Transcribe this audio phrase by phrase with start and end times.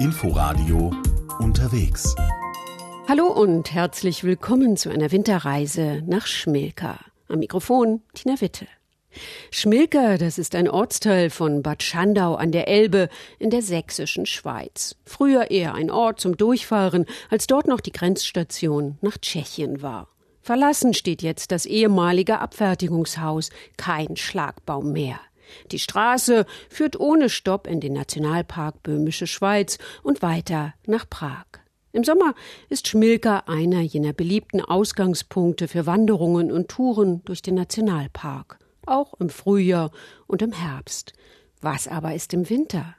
[0.00, 0.92] Inforadio
[1.40, 2.14] unterwegs.
[3.08, 7.00] Hallo und herzlich willkommen zu einer Winterreise nach Schmilka.
[7.26, 8.68] Am Mikrofon Tina Witte.
[9.50, 13.08] Schmilka, das ist ein Ortsteil von Bad Schandau an der Elbe
[13.40, 14.94] in der sächsischen Schweiz.
[15.04, 20.06] Früher eher ein Ort zum Durchfahren, als dort noch die Grenzstation nach Tschechien war.
[20.42, 25.18] Verlassen steht jetzt das ehemalige Abfertigungshaus, kein Schlagbaum mehr.
[25.70, 31.46] Die Straße führt ohne Stopp in den Nationalpark Böhmische Schweiz und weiter nach Prag.
[31.92, 32.34] Im Sommer
[32.68, 39.30] ist Schmilka einer jener beliebten Ausgangspunkte für Wanderungen und Touren durch den Nationalpark, auch im
[39.30, 39.90] Frühjahr
[40.26, 41.14] und im Herbst.
[41.60, 42.94] Was aber ist im Winter?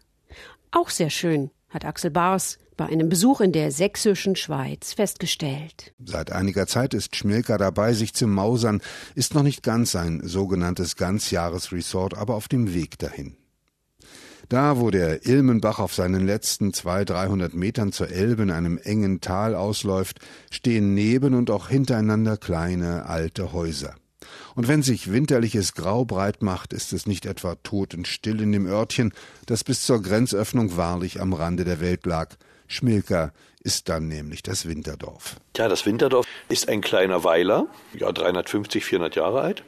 [0.72, 5.94] Auch sehr schön, hat Axel Bars bei einem Besuch in der sächsischen Schweiz festgestellt.
[6.04, 8.82] Seit einiger Zeit ist Schmilka dabei, sich zu mausern,
[9.16, 13.36] ist noch nicht ganz ein sogenanntes Ganzjahresresort, aber auf dem Weg dahin.
[14.48, 19.20] Da, wo der Ilmenbach auf seinen letzten zwei, dreihundert Metern zur Elbe in einem engen
[19.20, 23.94] Tal ausläuft, stehen neben und auch hintereinander kleine alte Häuser.
[24.56, 29.12] Und wenn sich winterliches Grau breit macht, ist es nicht etwa totenstill in dem Örtchen,
[29.46, 32.38] das bis zur Grenzöffnung wahrlich am Rande der Welt lag.
[32.70, 35.36] Schmilka ist dann nämlich das Winterdorf.
[35.58, 39.64] Ja, das Winterdorf ist ein kleiner Weiler, ja 350, 400 Jahre alt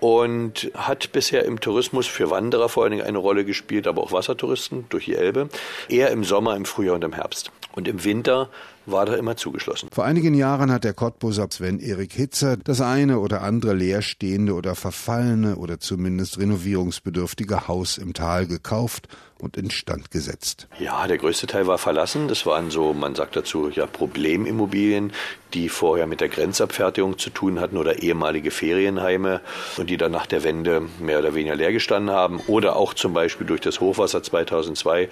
[0.00, 4.12] und hat bisher im Tourismus für Wanderer vor allen Dingen eine Rolle gespielt, aber auch
[4.12, 5.48] Wassertouristen durch die Elbe,
[5.88, 7.52] eher im Sommer, im Frühjahr und im Herbst.
[7.72, 8.50] Und im Winter
[8.86, 9.88] war da immer zugeschlossen.
[9.92, 14.74] Vor einigen Jahren hat der Cottbuser Sven Erik Hitzer das eine oder andere leerstehende oder
[14.74, 20.68] verfallene oder zumindest renovierungsbedürftige Haus im Tal gekauft und instand gesetzt.
[20.78, 22.28] Ja, der größte Teil war verlassen.
[22.28, 25.12] Das waren so, man sagt dazu, ja, Problemimmobilien,
[25.54, 29.40] die vorher mit der Grenzabfertigung zu tun hatten oder ehemalige Ferienheime
[29.78, 33.14] und die dann nach der Wende mehr oder weniger leer gestanden haben oder auch zum
[33.14, 35.08] Beispiel durch das Hochwasser 2002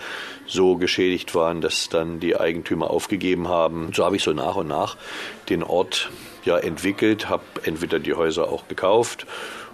[0.46, 3.90] so geschädigt waren, dass dann die Eigentümer aufgegeben haben.
[3.94, 4.96] So habe ich so nach und nach
[5.48, 6.10] den Ort
[6.44, 9.26] ja entwickelt, habe entweder die Häuser auch gekauft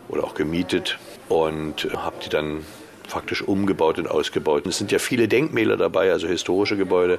[0.08, 0.98] oder auch gemietet
[1.28, 2.64] und habe die dann
[3.06, 4.66] faktisch umgebaut und ausgebaut.
[4.66, 7.18] Es sind ja viele Denkmäler dabei, also historische Gebäude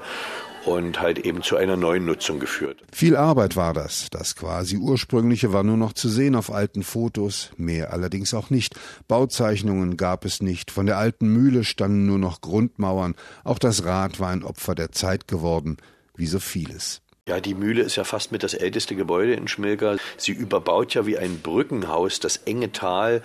[0.66, 2.82] und halt eben zu einer neuen Nutzung geführt.
[2.92, 4.08] Viel Arbeit war das.
[4.12, 8.76] Das quasi ursprüngliche war nur noch zu sehen auf alten Fotos, mehr allerdings auch nicht.
[9.08, 10.72] Bauzeichnungen gab es nicht.
[10.72, 13.16] Von der alten Mühle standen nur noch Grundmauern.
[13.44, 15.78] Auch das Rad war ein Opfer der Zeit geworden,
[16.16, 17.02] wie so vieles.
[17.28, 19.98] Ja, die Mühle ist ja fast mit das älteste Gebäude in Schmilka.
[20.16, 23.24] Sie überbaut ja wie ein Brückenhaus das enge Tal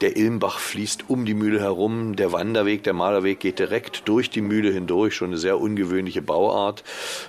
[0.00, 2.16] der Ilmbach fließt um die Mühle herum.
[2.16, 5.14] Der Wanderweg, der Malerweg geht direkt durch die Mühle hindurch.
[5.14, 6.82] Schon eine sehr ungewöhnliche Bauart.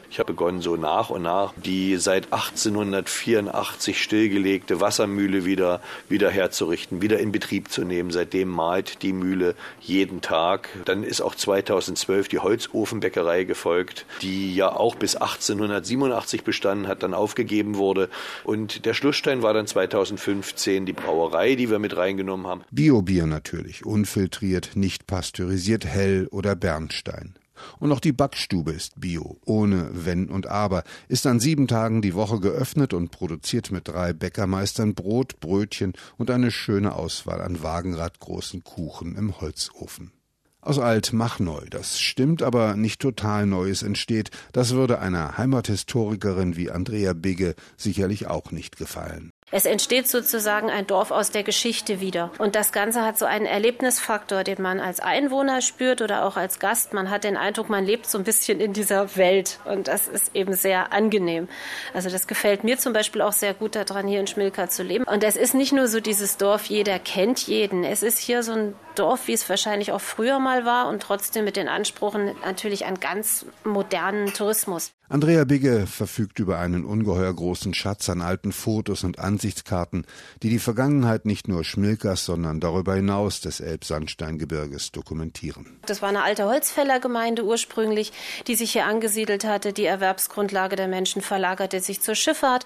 [0.10, 7.02] Ich habe begonnen, so nach und nach die seit 1884 stillgelegte Wassermühle wieder, wieder herzurichten,
[7.02, 8.12] wieder in Betrieb zu nehmen.
[8.12, 10.70] Seitdem malt die Mühle jeden Tag.
[10.86, 17.14] Dann ist auch 2012 die Holzofenbäckerei gefolgt, die ja auch bis 1887 bestanden hat, dann
[17.14, 18.10] aufgegeben wurde.
[18.44, 22.66] Und der Schlussstein war dann 2015 die Brauerei, die wir mit reingenommen haben haben.
[22.72, 27.36] Biobier natürlich, unfiltriert, nicht pasteurisiert, hell oder Bernstein.
[27.80, 32.14] Und auch die Backstube ist bio, ohne Wenn und Aber, ist an sieben Tagen die
[32.14, 38.64] Woche geöffnet und produziert mit drei Bäckermeistern Brot, Brötchen und eine schöne Auswahl an wagenradgroßen
[38.64, 40.12] Kuchen im Holzofen.
[40.60, 46.58] Aus alt mach neu, das stimmt, aber nicht total Neues entsteht, das würde einer Heimathistorikerin
[46.58, 49.30] wie Andrea Bigge sicherlich auch nicht gefallen.
[49.52, 52.32] Es entsteht sozusagen ein Dorf aus der Geschichte wieder.
[52.40, 56.60] Und das Ganze hat so einen Erlebnisfaktor, den man als Einwohner spürt oder auch als
[56.60, 56.94] Gast.
[56.94, 59.60] Man hat den Eindruck, man lebt so ein bisschen in dieser Welt.
[59.66, 61.48] Und das ist eben sehr angenehm.
[61.94, 65.04] Also das gefällt mir zum Beispiel auch sehr gut daran, hier in Schmilka zu leben.
[65.04, 67.84] Und es ist nicht nur so dieses Dorf, jeder kennt jeden.
[67.84, 71.46] Es ist hier so ein Dorf, wie es wahrscheinlich auch früher mal war und trotzdem
[71.46, 74.92] mit den Ansprüchen natürlich an ganz modernen Tourismus.
[75.08, 80.08] Andrea Bigge verfügt über einen ungeheuer großen Schatz an alten Fotos und Ansichtskarten,
[80.42, 85.80] die die Vergangenheit nicht nur Schmilkers, sondern darüber hinaus des Elbsandsteingebirges dokumentieren.
[85.86, 88.14] Das war eine alte Holzfällergemeinde ursprünglich,
[88.48, 89.74] die sich hier angesiedelt hatte.
[89.74, 92.66] Die Erwerbsgrundlage der Menschen verlagerte sich zur Schifffahrt,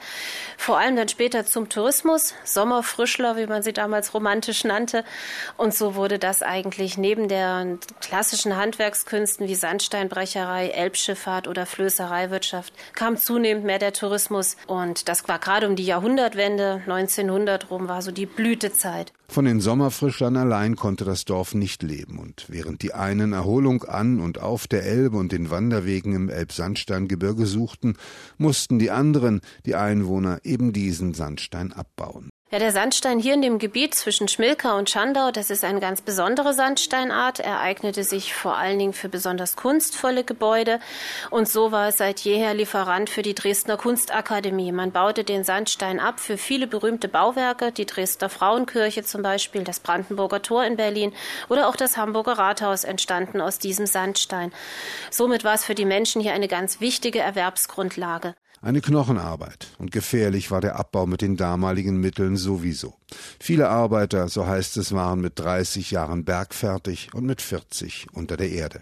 [0.57, 5.03] vor allem dann später zum Tourismus, Sommerfrischler, wie man sie damals romantisch nannte.
[5.57, 12.73] Und so wurde das eigentlich neben der klassischen Handwerkskünsten wie Sandsteinbrecherei, Elbschifffahrt oder Flößerei Landwirtschaft
[12.93, 18.01] kam zunehmend mehr der Tourismus und das war gerade um die Jahrhundertwende 1900 rum war
[18.01, 19.13] so die Blütezeit.
[19.27, 24.19] Von den Sommerfrischlern allein konnte das Dorf nicht leben und während die einen Erholung an
[24.19, 27.95] und auf der Elbe und den Wanderwegen im Elbsandsteingebirge suchten,
[28.37, 32.28] mussten die anderen, die Einwohner, eben diesen Sandstein abbauen.
[32.51, 36.01] Ja, der Sandstein hier in dem Gebiet zwischen Schmilka und Schandau, das ist eine ganz
[36.01, 37.39] besondere Sandsteinart.
[37.39, 40.79] Er eignete sich vor allen Dingen für besonders kunstvolle Gebäude.
[41.29, 44.71] Und so war es seit jeher Lieferant für die Dresdner Kunstakademie.
[44.71, 49.79] Man baute den Sandstein ab für viele berühmte Bauwerke, die Dresdner Frauenkirche zum Beispiel, das
[49.79, 51.13] Brandenburger Tor in Berlin
[51.49, 54.51] oder auch das Hamburger Rathaus entstanden aus diesem Sandstein.
[55.11, 58.33] Somit war es für die Menschen hier eine ganz wichtige Erwerbsgrundlage.
[58.61, 62.95] Eine Knochenarbeit und gefährlich war der Abbau mit den damaligen Mitteln sowieso.
[63.39, 68.49] Viele Arbeiter, so heißt es, waren mit 30 Jahren bergfertig und mit 40 unter der
[68.49, 68.81] Erde.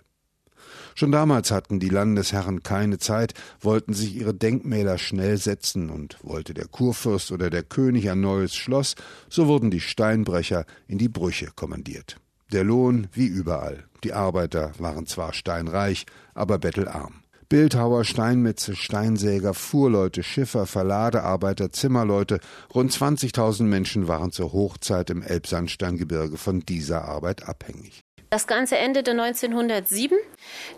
[0.96, 6.56] Schon damals hatten die Landesherren keine Zeit, wollten sich ihre Denkmäler schnell setzen und wollte
[6.56, 8.96] der Kurfürst oder der König ein neues Schloss,
[9.30, 12.18] so wurden die Steinbrecher in die Brüche kommandiert.
[12.52, 13.84] Der Lohn wie überall.
[14.04, 17.22] Die Arbeiter waren zwar steinreich, aber bettelarm.
[17.50, 22.42] Bildhauer, Steinmetze, Steinsäger, Fuhrleute, Schiffer, Verladearbeiter, Zimmerleute,
[22.76, 28.04] rund 20.000 Menschen waren zur Hochzeit im Elbsandsteingebirge von dieser Arbeit abhängig.
[28.30, 30.18] Das Ganze endete 1907.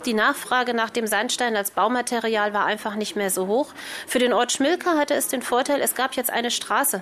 [0.06, 3.74] Die Nachfrage nach dem Sandstein als Baumaterial war einfach nicht mehr so hoch.
[4.06, 7.02] Für den Ort Schmilka hatte es den Vorteil, es gab jetzt eine Straße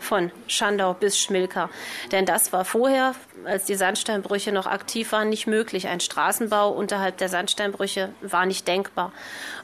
[0.00, 1.70] von Schandau bis Schmilka.
[2.12, 3.14] Denn das war vorher,
[3.44, 5.88] als die Sandsteinbrüche noch aktiv waren, nicht möglich.
[5.88, 9.12] Ein Straßenbau unterhalb der Sandsteinbrüche war nicht denkbar.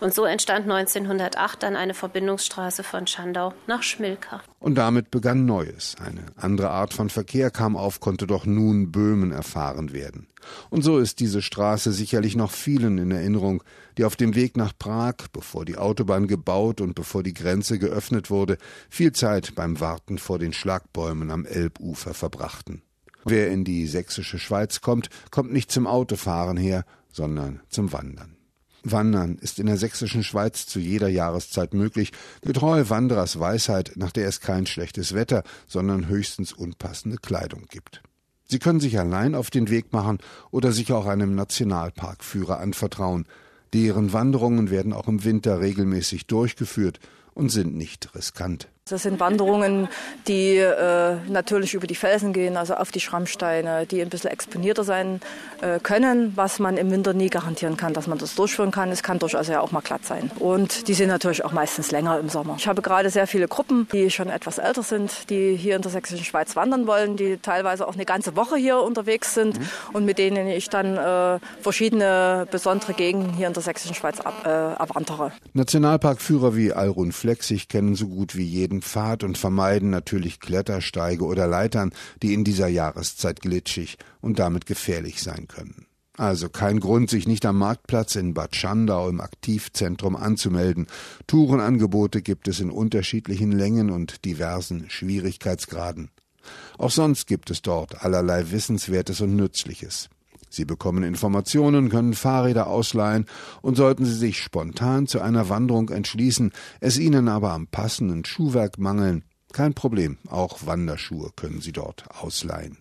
[0.01, 4.43] Und so entstand 1908 dann eine Verbindungsstraße von Schandau nach Schmilka.
[4.63, 5.97] Und damit begann Neues.
[5.99, 10.29] Eine andere Art von Verkehr kam auf, konnte doch nun Böhmen erfahren werden.
[10.71, 13.65] Und so ist diese Straße sicherlich noch vielen in Erinnerung,
[13.99, 18.31] die auf dem Weg nach Prag, bevor die Autobahn gebaut und bevor die Grenze geöffnet
[18.31, 18.57] wurde,
[18.89, 22.83] viel Zeit beim Warten vor den Schlagbäumen am Elbufer verbrachten.
[23.25, 28.37] Wer in die sächsische Schweiz kommt, kommt nicht zum Autofahren her, sondern zum Wandern.
[28.85, 32.13] Wandern ist in der sächsischen Schweiz zu jeder Jahreszeit möglich,
[32.43, 38.03] getreu Wanderers Weisheit, nach der es kein schlechtes Wetter, sondern höchstens unpassende Kleidung gibt.
[38.45, 40.19] Sie können sich allein auf den Weg machen
[40.51, 43.27] oder sich auch einem Nationalparkführer anvertrauen.
[43.73, 47.01] Deren Wanderungen werden auch im Winter regelmäßig durchgeführt
[47.33, 48.69] und sind nicht riskant.
[48.91, 49.87] Das sind Wanderungen,
[50.27, 54.83] die äh, natürlich über die Felsen gehen, also auf die Schrammsteine, die ein bisschen exponierter
[54.83, 55.21] sein
[55.61, 58.91] äh, können, was man im Winter nie garantieren kann, dass man das durchführen kann.
[58.91, 60.33] Es kann durchaus ja auch mal glatt sein.
[60.41, 62.57] Und die sind natürlich auch meistens länger im Sommer.
[62.59, 65.93] Ich habe gerade sehr viele Gruppen, die schon etwas älter sind, die hier in der
[65.93, 69.67] sächsischen Schweiz wandern wollen, die teilweise auch eine ganze Woche hier unterwegs sind mhm.
[69.93, 74.45] und mit denen ich dann äh, verschiedene besondere Gegenden hier in der sächsischen Schweiz ab,
[74.45, 75.31] äh, abwandere.
[75.53, 81.47] Nationalparkführer wie Alrun Flexig kennen so gut wie jeden Pfad und vermeiden natürlich Klettersteige oder
[81.47, 81.91] Leitern,
[82.23, 85.87] die in dieser Jahreszeit glitschig und damit gefährlich sein können.
[86.17, 90.87] Also kein Grund, sich nicht am Marktplatz in Bad Schandau im Aktivzentrum anzumelden.
[91.27, 96.11] Tourenangebote gibt es in unterschiedlichen Längen und diversen Schwierigkeitsgraden.
[96.77, 100.11] Auch sonst gibt es dort allerlei Wissenswertes und Nützliches.
[100.53, 103.27] Sie bekommen Informationen, können Fahrräder ausleihen
[103.63, 108.79] und sollten Sie sich spontan zu einer Wanderung entschließen, es Ihnen aber am passenden Schuhwerk
[108.79, 112.79] mangeln, kein Problem, auch Wanderschuhe können Sie dort ausleihen.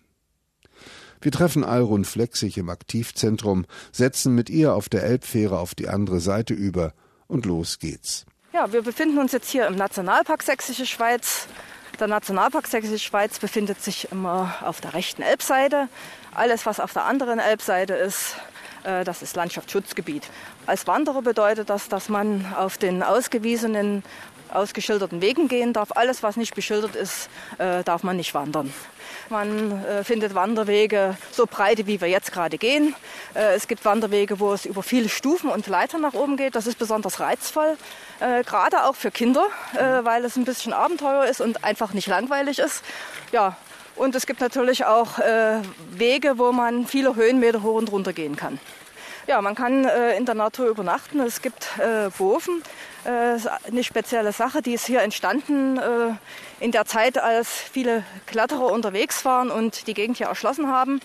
[1.21, 6.19] Wir treffen Alrun Flexig im Aktivzentrum, setzen mit ihr auf der Elbfähre auf die andere
[6.19, 6.93] Seite über
[7.27, 8.25] und los geht's.
[8.53, 11.47] Ja, wir befinden uns jetzt hier im Nationalpark Sächsische Schweiz.
[11.99, 15.87] Der Nationalpark Sächsische Schweiz befindet sich immer auf der rechten Elbseite.
[16.33, 18.37] Alles, was auf der anderen Elbseite ist,
[18.83, 20.23] äh, das ist Landschaftsschutzgebiet.
[20.65, 24.03] Als Wanderer bedeutet das, dass man auf den ausgewiesenen,
[24.51, 25.91] ausgeschilderten Wegen gehen darf.
[25.95, 28.73] Alles, was nicht beschildert ist, äh, darf man nicht wandern.
[29.29, 32.95] Man äh, findet Wanderwege so breite, wie wir jetzt gerade gehen.
[33.33, 36.55] Es gibt Wanderwege, wo es über viele Stufen und Leitern nach oben geht.
[36.55, 37.77] Das ist besonders reizvoll,
[38.21, 42.07] äh, gerade auch für Kinder, äh, weil es ein bisschen Abenteuer ist und einfach nicht
[42.07, 42.83] langweilig ist.
[43.31, 43.57] Ja,
[43.95, 45.57] und es gibt natürlich auch äh,
[45.91, 48.59] Wege, wo man viele Höhenmeter hoch und runter gehen kann.
[49.27, 51.19] Ja, man kann äh, in der Natur übernachten.
[51.19, 52.63] Es gibt äh, Boven,
[53.03, 53.37] äh,
[53.67, 56.13] eine spezielle Sache, die ist hier entstanden äh,
[56.59, 61.01] in der Zeit, als viele Kletterer unterwegs waren und die Gegend hier erschlossen haben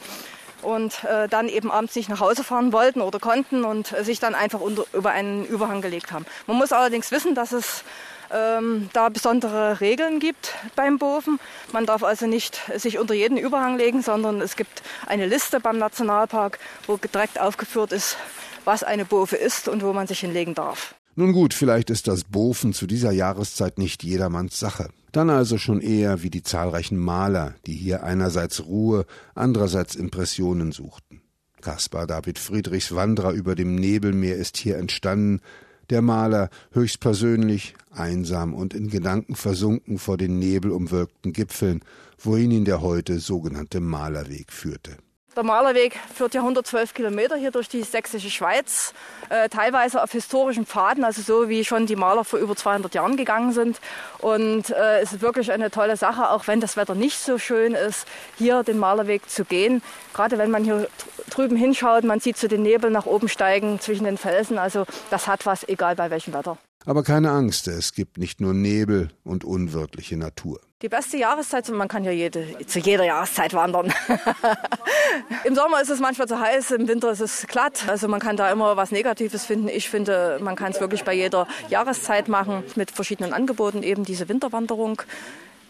[0.67, 4.35] und äh, dann eben abends nicht nach Hause fahren wollten oder konnten und sich dann
[4.35, 6.27] einfach unter, über einen Überhang gelegt haben.
[6.49, 7.85] Man muss allerdings wissen, dass es
[8.33, 11.39] ähm, da besondere Regeln gibt beim Boven.
[11.73, 15.79] Man darf also nicht sich unter jeden Überhang legen, sondern es gibt eine Liste beim
[15.79, 16.59] Nationalpark,
[16.89, 18.17] wo direkt aufgeführt ist,
[18.65, 20.96] was eine Bofe ist und wo man sich hinlegen darf.
[21.19, 24.91] Nun gut, vielleicht ist das Bofen zu dieser Jahreszeit nicht jedermanns Sache.
[25.13, 31.23] Dann also schon eher wie die zahlreichen Maler, die hier einerseits Ruhe, andererseits Impressionen suchten.
[31.63, 35.41] Caspar David Friedrichs Wanderer über dem Nebelmeer ist hier entstanden,
[35.89, 41.81] Der Maler höchstpersönlich, einsam und in Gedanken versunken vor den nebelumwölkten Gipfeln,
[42.19, 44.99] wohin ihn der heute sogenannte Malerweg führte.
[45.37, 48.95] Der Malerweg führt ja 112 Kilometer hier durch die sächsische Schweiz,
[49.29, 53.19] äh, teilweise auf historischen Pfaden, also so wie schon die Maler vor über 200 Jahren
[53.19, 53.79] gegangen sind.
[54.21, 57.75] Und äh, es ist wirklich eine tolle Sache, auch wenn das Wetter nicht so schön
[57.75, 58.07] ist,
[58.39, 59.83] hier den Malerweg zu gehen.
[60.15, 60.89] Gerade wenn man hier
[61.29, 64.57] drüben hinschaut, man sieht so den Nebel nach oben steigen zwischen den Felsen.
[64.57, 66.57] Also das hat was, egal bei welchem Wetter.
[66.87, 70.61] Aber keine Angst, es gibt nicht nur Nebel und unwirtliche Natur.
[70.83, 73.95] Die beste Jahreszeit, man kann ja jede, zu jeder Jahreszeit wandern.
[75.45, 77.85] Im Sommer ist es manchmal zu heiß, im Winter ist es glatt.
[77.89, 79.69] Also man kann da immer was Negatives finden.
[79.69, 84.29] Ich finde, man kann es wirklich bei jeder Jahreszeit machen mit verschiedenen Angeboten, eben diese
[84.29, 85.01] Winterwanderung.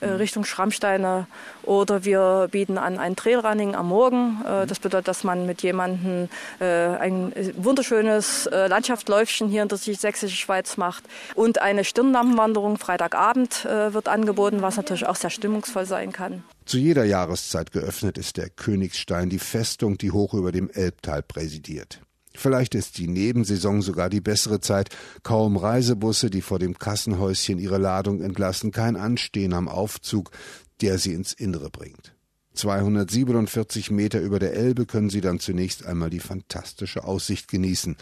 [0.00, 1.26] Äh, Richtung Schrammsteine
[1.62, 4.42] oder wir bieten an ein Trailrunning am Morgen.
[4.44, 6.28] Äh, das bedeutet, dass man mit jemandem
[6.60, 14.08] äh, ein wunderschönes Landschaftsläufchen hier in der sächsischen Schweiz macht und eine Stirnlampenwanderung Freitagabend wird
[14.08, 16.42] angeboten, was natürlich auch sehr stimmungsvoll sein kann.
[16.64, 22.00] Zu jeder Jahreszeit geöffnet ist der Königstein, die Festung, die hoch über dem Elbtal präsidiert.
[22.38, 24.90] Vielleicht ist die Nebensaison sogar die bessere Zeit.
[25.22, 30.30] Kaum Reisebusse, die vor dem Kassenhäuschen ihre Ladung entlassen, kein Anstehen am Aufzug,
[30.80, 32.14] der sie ins Innere bringt.
[32.54, 37.96] 247 Meter über der Elbe können sie dann zunächst einmal die fantastische Aussicht genießen.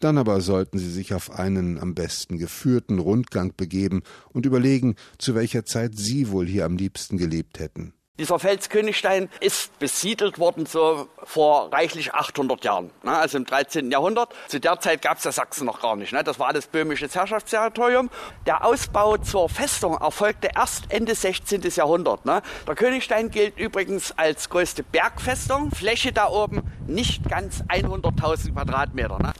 [0.00, 4.02] Dann aber sollten sie sich auf einen am besten geführten Rundgang begeben
[4.32, 7.92] und überlegen, zu welcher Zeit sie wohl hier am liebsten gelebt hätten.
[8.18, 13.90] Dieser Felskönigstein ist besiedelt worden so vor reichlich 800 Jahren, ne, also im 13.
[13.90, 14.34] Jahrhundert.
[14.48, 16.12] Zu der Zeit gab es ja Sachsen noch gar nicht.
[16.12, 18.10] Ne, das war alles böhmisches Herrschaftsterritorium.
[18.44, 21.62] Der Ausbau zur Festung erfolgte erst Ende 16.
[21.74, 22.26] Jahrhundert.
[22.26, 22.42] Ne.
[22.66, 25.70] Der Königstein gilt übrigens als größte Bergfestung.
[25.70, 29.32] Fläche da oben nicht ganz 100.000 Quadratmeter.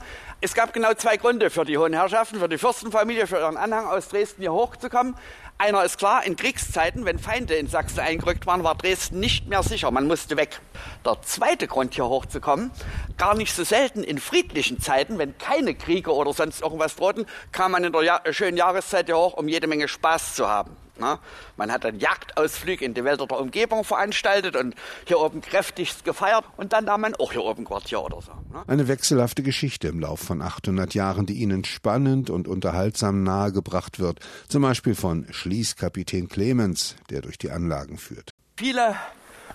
[0.45, 3.87] Es gab genau zwei Gründe für die hohen Herrschaften, für die Fürstenfamilie, für ihren Anhang
[3.87, 5.15] aus Dresden hier hochzukommen.
[5.57, 9.63] Einer ist klar, in Kriegszeiten, wenn Feinde in Sachsen eingerückt waren, war Dresden nicht mehr
[9.63, 10.59] sicher, man musste weg.
[11.05, 12.71] Der zweite Grund, hier hochzukommen,
[13.17, 17.71] gar nicht so selten in friedlichen Zeiten, wenn keine Kriege oder sonst irgendwas drohten, kam
[17.71, 20.75] man in der ja schönen Jahreszeit hier hoch, um jede Menge Spaß zu haben.
[20.99, 21.17] Ne?
[21.57, 24.75] Man hat dann Jagdausflüge in die Wälder der Umgebung veranstaltet und
[25.07, 28.31] hier oben kräftigst gefeiert und dann nahm man auch hier oben Quartier oder so.
[28.51, 28.63] Ne?
[28.67, 34.19] Eine wechselhafte Geschichte im Lauf von 800 Jahren, die Ihnen spannend und unterhaltsam nahegebracht wird.
[34.47, 38.29] Zum Beispiel von Schließkapitän Clemens, der durch die Anlagen führt.
[38.57, 38.95] Viele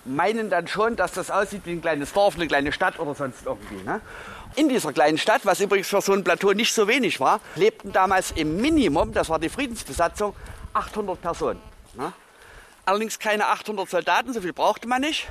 [0.05, 3.45] meinen dann schon, dass das aussieht wie ein kleines Dorf, eine kleine Stadt oder sonst
[3.45, 3.83] irgendwie.
[3.85, 4.01] Ne?
[4.57, 7.93] In dieser kleinen Stadt, was übrigens für so ein Plateau nicht so wenig war, lebten
[7.93, 10.35] damals im Minimum, das war die Friedensbesatzung,
[10.79, 11.61] 800 Personen.
[11.95, 12.13] Ne?
[12.85, 15.29] Allerdings keine 800 Soldaten, so viel brauchte man nicht.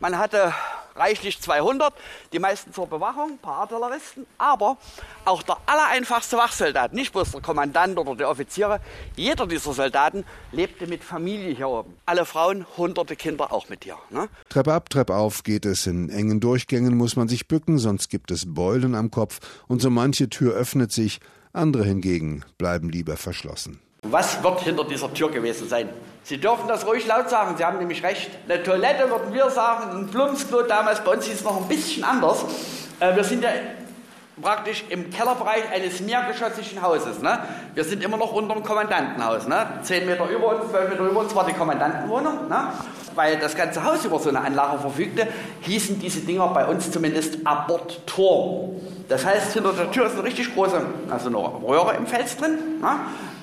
[0.00, 0.52] Man hatte
[0.94, 1.92] reichlich 200,
[2.32, 4.76] die meisten zur Bewachung, ein paar Artilleristen, aber
[5.24, 8.80] auch der allereinfachste Wachsoldat, nicht bloß der Kommandant oder die Offiziere,
[9.14, 11.94] jeder dieser Soldaten lebte mit Familie hier oben.
[12.06, 13.96] Alle Frauen, hunderte Kinder auch mit dir.
[14.10, 14.28] Ne?
[14.48, 15.86] Treppe ab, Treppe auf geht es.
[15.86, 19.90] In engen Durchgängen muss man sich bücken, sonst gibt es Beulen am Kopf und so
[19.90, 21.20] manche Tür öffnet sich,
[21.52, 23.80] andere hingegen bleiben lieber verschlossen.
[24.10, 25.88] Was wird hinter dieser Tür gewesen sein?
[26.22, 28.30] Sie dürfen das ruhig laut sagen, Sie haben nämlich recht.
[28.48, 32.02] Eine Toilette würden wir sagen, ein Plumpsklo damals, bei uns hieß es noch ein bisschen
[32.02, 32.44] anders.
[32.98, 33.50] Äh, wir sind ja
[34.40, 37.20] praktisch im Kellerbereich eines mehrgeschossigen Hauses.
[37.22, 37.38] Ne?
[37.74, 39.46] Wir sind immer noch unter dem Kommandantenhaus.
[39.46, 39.66] Ne?
[39.82, 42.48] Zehn Meter über uns, zwölf Meter über uns war die Kommandantenwohnung.
[42.48, 42.68] Ne?
[43.14, 45.26] Weil das ganze Haus über so eine Anlage verfügte,
[45.62, 48.80] hießen diese Dinger bei uns zumindest Abortturm.
[49.08, 52.80] Das heißt, hinter der Tür ist eine richtig große, also eine Röhre im Fels drin.
[52.80, 52.90] Ne?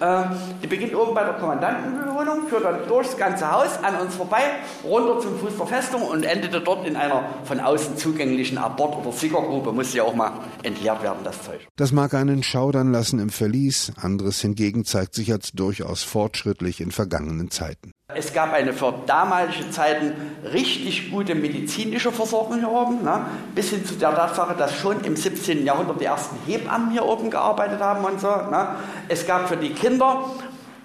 [0.04, 0.26] Äh,
[0.62, 4.42] die beginnt oben bei der Kommandantenwohnung, führt dann durchs ganze Haus an uns vorbei,
[4.84, 9.14] runter zum Fuß der Festung und endete dort in einer von außen zugänglichen Abort- oder
[9.14, 9.72] Sickergrube.
[9.72, 10.34] Musste ja auch mal
[10.64, 11.66] entleert werden, das Zeug.
[11.78, 16.92] Das mag einen schaudern lassen im Verlies, anderes hingegen zeigt sich als durchaus fortschrittlich in
[16.92, 17.94] vergangenen Zeiten.
[18.16, 20.14] Es gab eine für damalige Zeiten
[20.52, 23.26] richtig gute medizinische Versorgung hier oben, ne?
[23.56, 25.66] bis hin zu der Tatsache, dass schon im 17.
[25.66, 28.28] Jahrhundert die ersten Hebammen hier oben gearbeitet haben und so.
[28.28, 28.68] Ne?
[29.08, 30.26] Es gab für die Kinder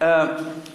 [0.00, 0.26] äh,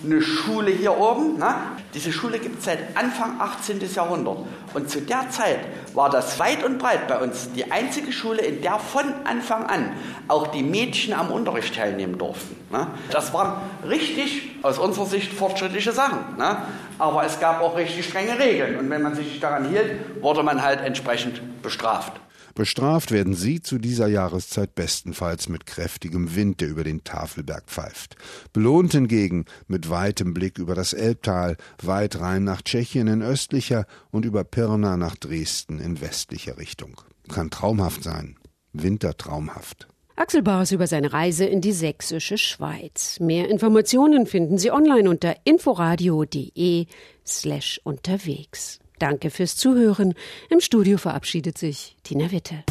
[0.03, 1.37] eine Schule hier oben.
[1.37, 1.53] Ne?
[1.93, 3.79] Diese Schule gibt es seit Anfang 18.
[3.93, 4.39] Jahrhundert.
[4.73, 5.59] Und zu der Zeit
[5.93, 9.91] war das weit und breit bei uns die einzige Schule, in der von Anfang an
[10.27, 12.55] auch die Mädchen am Unterricht teilnehmen durften.
[12.71, 12.87] Ne?
[13.11, 16.19] Das waren richtig, aus unserer Sicht, fortschrittliche Sachen.
[16.37, 16.57] Ne?
[16.99, 18.77] Aber es gab auch richtig strenge Regeln.
[18.77, 22.13] Und wenn man sich daran hielt, wurde man halt entsprechend bestraft.
[22.55, 28.15] Bestraft werden sie zu dieser Jahreszeit bestenfalls mit kräftigem Wind, der über den Tafelberg pfeift.
[28.53, 34.25] Belohnt hingegen mit weitem Blick über das Elbtal, weit rein nach Tschechien in östlicher und
[34.25, 37.01] über Pirna nach Dresden in westlicher Richtung.
[37.29, 38.35] Kann traumhaft sein,
[38.73, 39.87] wintertraumhaft.
[40.15, 43.19] Axel Bars über seine Reise in die sächsische Schweiz.
[43.19, 46.85] Mehr Informationen finden Sie online unter inforadio.de
[47.25, 48.79] slash unterwegs.
[49.03, 50.13] Danke fürs Zuhören.
[50.49, 52.63] Im Studio verabschiedet sich Tina Witte.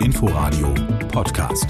[0.00, 0.72] Inforadio
[1.08, 1.66] Podcast.